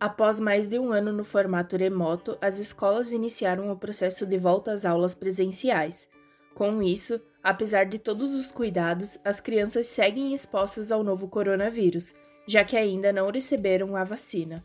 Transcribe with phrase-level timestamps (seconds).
[0.00, 4.72] Após mais de um ano no formato remoto, as escolas iniciaram o processo de volta
[4.72, 6.08] às aulas presenciais.
[6.54, 12.14] Com isso, apesar de todos os cuidados, as crianças seguem expostas ao novo coronavírus,
[12.46, 14.64] já que ainda não receberam a vacina.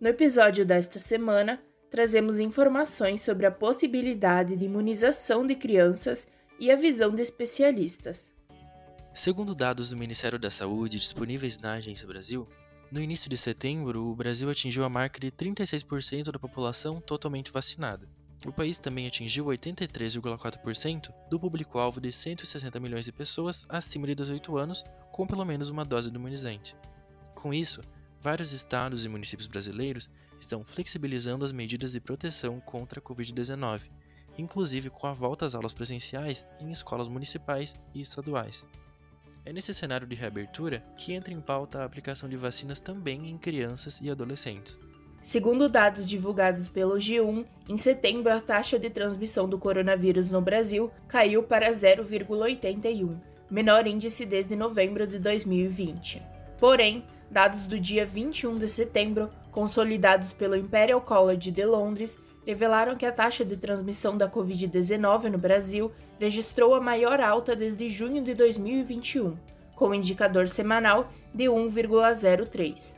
[0.00, 6.76] No episódio desta semana, trazemos informações sobre a possibilidade de imunização de crianças e a
[6.76, 8.30] visão de especialistas.
[9.12, 12.46] Segundo dados do Ministério da Saúde disponíveis na Agência Brasil,
[12.92, 18.08] no início de setembro, o Brasil atingiu a marca de 36% da população totalmente vacinada.
[18.46, 24.56] O país também atingiu 83,4% do público-alvo de 160 milhões de pessoas acima de 18
[24.56, 26.74] anos com pelo menos uma dose do imunizante.
[27.34, 27.82] Com isso,
[28.20, 30.08] vários estados e municípios brasileiros
[30.40, 33.82] estão flexibilizando as medidas de proteção contra a Covid-19,
[34.36, 38.66] inclusive com a volta às aulas presenciais em escolas municipais e estaduais.
[39.44, 43.38] É nesse cenário de reabertura que entra em pauta a aplicação de vacinas também em
[43.38, 44.78] crianças e adolescentes.
[45.22, 50.90] Segundo dados divulgados pelo G1, em setembro a taxa de transmissão do coronavírus no Brasil
[51.06, 53.20] caiu para 0,81,
[53.50, 56.22] menor índice desde novembro de 2020.
[56.58, 63.06] Porém, dados do dia 21 de setembro, consolidados pelo Imperial College de Londres, revelaram que
[63.06, 68.34] a taxa de transmissão da Covid-19 no Brasil registrou a maior alta desde junho de
[68.34, 69.36] 2021,
[69.74, 72.96] com indicador semanal de 1,03.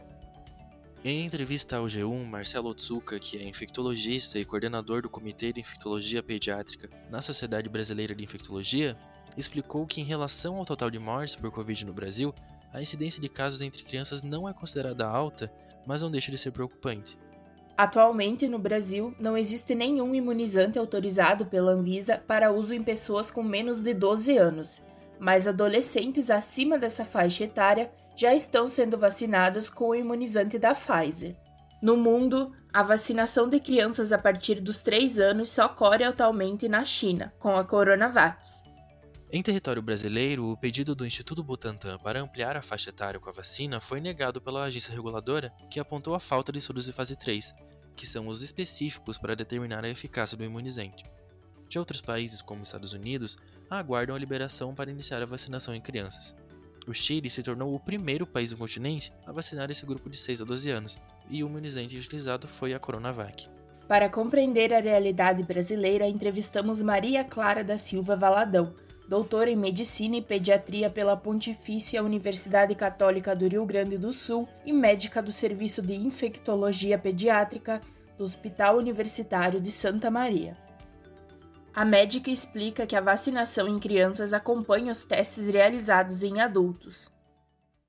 [1.04, 6.22] Em entrevista ao G1, Marcelo Otsuka, que é infectologista e coordenador do Comitê de Infectologia
[6.22, 8.96] Pediátrica na Sociedade Brasileira de Infectologia,
[9.36, 12.32] explicou que, em relação ao total de mortes por Covid no Brasil,
[12.72, 15.52] a incidência de casos entre crianças não é considerada alta,
[15.86, 17.18] mas não deixa de ser preocupante.
[17.76, 23.42] Atualmente, no Brasil, não existe nenhum imunizante autorizado pela Anvisa para uso em pessoas com
[23.42, 24.82] menos de 12 anos,
[25.18, 31.34] mas adolescentes acima dessa faixa etária já estão sendo vacinados com o imunizante da Pfizer.
[31.80, 36.84] No mundo, a vacinação de crianças a partir dos 3 anos só ocorre atualmente na
[36.84, 38.61] China, com a Coronavac.
[39.34, 43.32] Em território brasileiro, o pedido do Instituto Butantan para ampliar a faixa etária com a
[43.32, 47.50] vacina foi negado pela agência reguladora, que apontou a falta de estudos de fase 3,
[47.96, 51.02] que são os específicos para determinar a eficácia do imunizante.
[51.66, 53.38] De outros países, como Estados Unidos,
[53.70, 56.36] aguardam a liberação para iniciar a vacinação em crianças.
[56.86, 60.42] O Chile se tornou o primeiro país do continente a vacinar esse grupo de 6
[60.42, 61.00] a 12 anos,
[61.30, 63.48] e o imunizante utilizado foi a Coronavac.
[63.88, 68.74] Para compreender a realidade brasileira, entrevistamos Maria Clara da Silva Valadão,
[69.12, 74.72] doutora em Medicina e Pediatria pela Pontifícia Universidade Católica do Rio Grande do Sul e
[74.72, 77.82] médica do Serviço de Infectologia Pediátrica
[78.16, 80.56] do Hospital Universitário de Santa Maria.
[81.74, 87.12] A médica explica que a vacinação em crianças acompanha os testes realizados em adultos.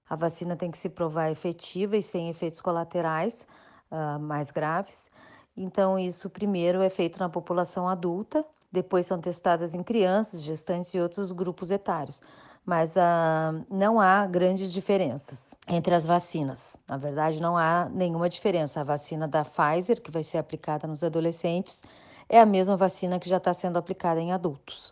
[0.09, 3.47] A vacina tem que se provar efetiva e sem efeitos colaterais
[3.89, 5.09] uh, mais graves.
[5.55, 10.99] Então, isso primeiro é feito na população adulta, depois são testadas em crianças, gestantes e
[10.99, 12.23] outros grupos etários.
[12.65, 16.75] Mas ah, não há grandes diferenças entre as vacinas.
[16.89, 18.81] Na verdade, não há nenhuma diferença.
[18.81, 21.83] A vacina da Pfizer, que vai ser aplicada nos adolescentes,
[22.27, 24.91] é a mesma vacina que já está sendo aplicada em adultos.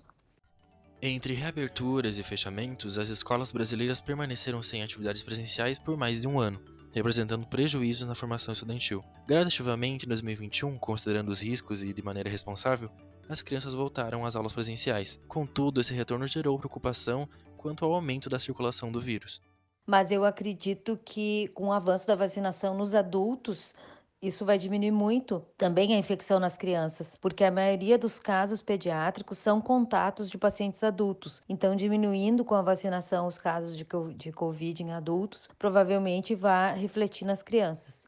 [1.01, 6.39] Entre reaberturas e fechamentos, as escolas brasileiras permaneceram sem atividades presenciais por mais de um
[6.39, 6.61] ano,
[6.93, 9.03] representando prejuízos na formação estudantil.
[9.25, 12.91] Gradativamente, em 2021, considerando os riscos e de maneira responsável,
[13.33, 15.19] as crianças voltaram às aulas presenciais.
[15.27, 17.27] Contudo, esse retorno gerou preocupação
[17.57, 19.41] quanto ao aumento da circulação do vírus.
[19.85, 23.75] Mas eu acredito que com o avanço da vacinação nos adultos,
[24.21, 29.39] isso vai diminuir muito também a infecção nas crianças, porque a maioria dos casos pediátricos
[29.39, 31.41] são contatos de pacientes adultos.
[31.49, 37.41] Então, diminuindo com a vacinação os casos de Covid em adultos, provavelmente vai refletir nas
[37.41, 38.05] crianças.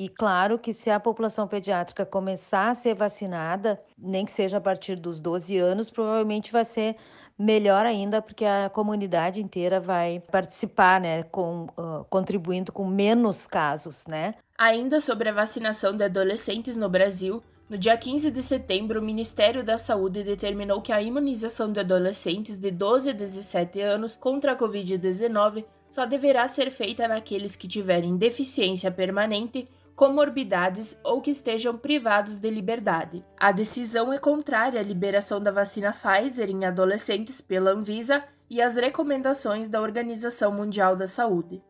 [0.00, 4.60] E claro que se a população pediátrica começar a ser vacinada, nem que seja a
[4.60, 6.96] partir dos 12 anos, provavelmente vai ser
[7.38, 14.06] melhor ainda, porque a comunidade inteira vai participar, né, com, uh, contribuindo com menos casos,
[14.06, 14.36] né?
[14.56, 19.62] Ainda sobre a vacinação de adolescentes no Brasil, no dia 15 de setembro, o Ministério
[19.62, 24.56] da Saúde determinou que a imunização de adolescentes de 12 a 17 anos contra a
[24.56, 29.68] Covid-19 só deverá ser feita naqueles que tiverem deficiência permanente
[30.00, 33.22] comorbidades ou que estejam privados de liberdade.
[33.38, 38.76] A decisão é contrária à liberação da vacina Pfizer em adolescentes pela Anvisa e às
[38.76, 41.62] recomendações da Organização Mundial da Saúde.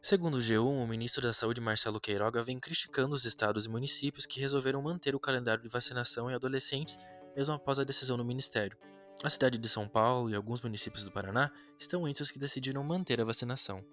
[0.00, 4.26] Segundo o G1, o ministro da Saúde Marcelo Queiroga vem criticando os estados e municípios
[4.26, 6.96] que resolveram manter o calendário de vacinação em adolescentes
[7.34, 8.78] mesmo após a decisão do ministério.
[9.24, 11.50] A cidade de São Paulo e alguns municípios do Paraná
[11.80, 13.84] estão entre os que decidiram manter a vacinação.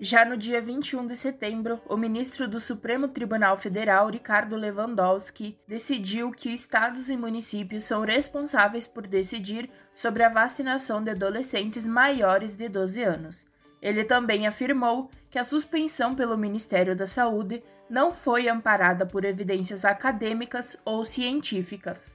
[0.00, 6.30] Já no dia 21 de setembro, o ministro do Supremo Tribunal Federal, Ricardo Lewandowski, decidiu
[6.30, 12.68] que estados e municípios são responsáveis por decidir sobre a vacinação de adolescentes maiores de
[12.68, 13.44] 12 anos.
[13.82, 17.60] Ele também afirmou que a suspensão pelo Ministério da Saúde
[17.90, 22.14] não foi amparada por evidências acadêmicas ou científicas.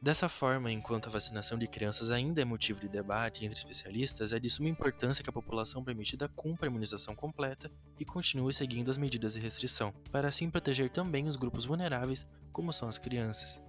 [0.00, 4.38] Dessa forma, enquanto a vacinação de crianças ainda é motivo de debate entre especialistas, é
[4.38, 8.98] de suma importância que a população permitida cumpra a imunização completa e continue seguindo as
[8.98, 13.60] medidas de restrição, para assim proteger também os grupos vulneráveis, como são as crianças.